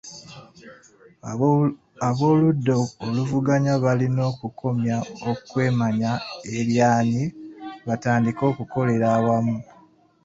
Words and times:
Ab’oludda 2.09 2.75
oluvuganya 3.05 3.73
balina 3.83 4.21
okukomya 4.31 4.95
okwemanya 5.31 6.11
eryanyi 6.57 7.23
batandike 7.87 8.43
okukolera 8.51 9.07
awamu. 9.17 9.57